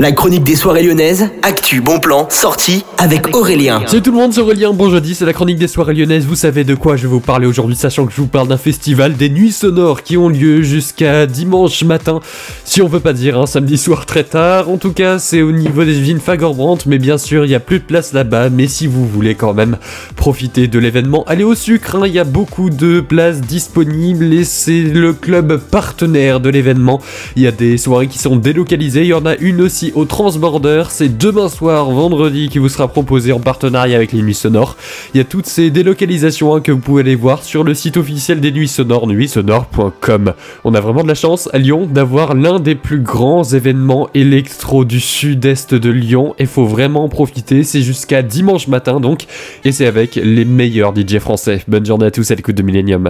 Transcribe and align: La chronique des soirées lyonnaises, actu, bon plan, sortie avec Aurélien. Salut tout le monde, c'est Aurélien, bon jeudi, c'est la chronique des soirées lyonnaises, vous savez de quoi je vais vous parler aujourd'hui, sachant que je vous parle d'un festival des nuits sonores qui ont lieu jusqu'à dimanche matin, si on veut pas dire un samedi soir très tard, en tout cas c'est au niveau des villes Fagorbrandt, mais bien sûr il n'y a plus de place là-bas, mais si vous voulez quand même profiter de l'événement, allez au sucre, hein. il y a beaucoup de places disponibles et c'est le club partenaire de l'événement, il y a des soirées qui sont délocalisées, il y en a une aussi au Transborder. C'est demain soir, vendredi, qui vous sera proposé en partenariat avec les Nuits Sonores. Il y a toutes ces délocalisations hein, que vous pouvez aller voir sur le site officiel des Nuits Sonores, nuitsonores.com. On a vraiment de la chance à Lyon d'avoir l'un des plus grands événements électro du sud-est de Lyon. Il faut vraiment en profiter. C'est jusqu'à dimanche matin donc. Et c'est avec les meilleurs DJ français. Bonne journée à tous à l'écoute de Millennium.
La 0.00 0.12
chronique 0.12 0.44
des 0.44 0.56
soirées 0.56 0.82
lyonnaises, 0.82 1.28
actu, 1.42 1.82
bon 1.82 2.00
plan, 2.00 2.26
sortie 2.30 2.86
avec 2.96 3.36
Aurélien. 3.36 3.82
Salut 3.86 4.00
tout 4.00 4.12
le 4.12 4.16
monde, 4.16 4.32
c'est 4.32 4.40
Aurélien, 4.40 4.72
bon 4.72 4.88
jeudi, 4.88 5.14
c'est 5.14 5.26
la 5.26 5.34
chronique 5.34 5.58
des 5.58 5.68
soirées 5.68 5.92
lyonnaises, 5.92 6.24
vous 6.24 6.36
savez 6.36 6.64
de 6.64 6.74
quoi 6.74 6.96
je 6.96 7.02
vais 7.02 7.08
vous 7.08 7.20
parler 7.20 7.46
aujourd'hui, 7.46 7.76
sachant 7.76 8.06
que 8.06 8.12
je 8.12 8.16
vous 8.16 8.26
parle 8.26 8.48
d'un 8.48 8.56
festival 8.56 9.18
des 9.18 9.28
nuits 9.28 9.52
sonores 9.52 10.02
qui 10.02 10.16
ont 10.16 10.30
lieu 10.30 10.62
jusqu'à 10.62 11.26
dimanche 11.26 11.82
matin, 11.82 12.20
si 12.64 12.80
on 12.80 12.88
veut 12.88 13.00
pas 13.00 13.12
dire 13.12 13.38
un 13.38 13.44
samedi 13.44 13.76
soir 13.76 14.06
très 14.06 14.24
tard, 14.24 14.70
en 14.70 14.78
tout 14.78 14.94
cas 14.94 15.18
c'est 15.18 15.42
au 15.42 15.52
niveau 15.52 15.84
des 15.84 15.92
villes 15.92 16.20
Fagorbrandt, 16.20 16.84
mais 16.88 16.96
bien 16.96 17.18
sûr 17.18 17.44
il 17.44 17.48
n'y 17.48 17.54
a 17.54 17.60
plus 17.60 17.80
de 17.80 17.84
place 17.84 18.14
là-bas, 18.14 18.48
mais 18.48 18.68
si 18.68 18.86
vous 18.86 19.06
voulez 19.06 19.34
quand 19.34 19.52
même 19.52 19.76
profiter 20.16 20.66
de 20.66 20.78
l'événement, 20.78 21.24
allez 21.26 21.44
au 21.44 21.54
sucre, 21.54 21.96
hein. 21.96 22.06
il 22.06 22.14
y 22.14 22.18
a 22.18 22.24
beaucoup 22.24 22.70
de 22.70 23.00
places 23.00 23.42
disponibles 23.42 24.32
et 24.32 24.44
c'est 24.44 24.80
le 24.80 25.12
club 25.12 25.58
partenaire 25.58 26.40
de 26.40 26.48
l'événement, 26.48 27.02
il 27.36 27.42
y 27.42 27.46
a 27.46 27.52
des 27.52 27.76
soirées 27.76 28.08
qui 28.08 28.18
sont 28.18 28.36
délocalisées, 28.36 29.02
il 29.02 29.08
y 29.08 29.12
en 29.12 29.26
a 29.26 29.36
une 29.36 29.60
aussi 29.60 29.89
au 29.94 30.04
Transborder. 30.04 30.84
C'est 30.90 31.16
demain 31.16 31.48
soir, 31.48 31.90
vendredi, 31.90 32.48
qui 32.48 32.58
vous 32.58 32.68
sera 32.68 32.88
proposé 32.88 33.32
en 33.32 33.40
partenariat 33.40 33.96
avec 33.96 34.12
les 34.12 34.22
Nuits 34.22 34.34
Sonores. 34.34 34.76
Il 35.14 35.18
y 35.18 35.20
a 35.20 35.24
toutes 35.24 35.46
ces 35.46 35.70
délocalisations 35.70 36.54
hein, 36.54 36.60
que 36.60 36.72
vous 36.72 36.78
pouvez 36.78 37.00
aller 37.00 37.14
voir 37.14 37.42
sur 37.42 37.64
le 37.64 37.74
site 37.74 37.96
officiel 37.96 38.40
des 38.40 38.52
Nuits 38.52 38.68
Sonores, 38.68 39.06
nuitsonores.com. 39.06 40.34
On 40.64 40.74
a 40.74 40.80
vraiment 40.80 41.02
de 41.02 41.08
la 41.08 41.14
chance 41.14 41.48
à 41.52 41.58
Lyon 41.58 41.88
d'avoir 41.90 42.34
l'un 42.34 42.60
des 42.60 42.74
plus 42.74 43.00
grands 43.00 43.44
événements 43.44 44.08
électro 44.14 44.84
du 44.84 45.00
sud-est 45.00 45.74
de 45.74 45.90
Lyon. 45.90 46.34
Il 46.38 46.46
faut 46.46 46.66
vraiment 46.66 47.04
en 47.04 47.08
profiter. 47.08 47.64
C'est 47.64 47.82
jusqu'à 47.82 48.22
dimanche 48.22 48.68
matin 48.68 49.00
donc. 49.00 49.26
Et 49.64 49.72
c'est 49.72 49.86
avec 49.86 50.16
les 50.16 50.44
meilleurs 50.44 50.94
DJ 50.94 51.18
français. 51.18 51.62
Bonne 51.68 51.86
journée 51.86 52.06
à 52.06 52.10
tous 52.10 52.30
à 52.30 52.34
l'écoute 52.34 52.56
de 52.56 52.62
Millennium. 52.62 53.08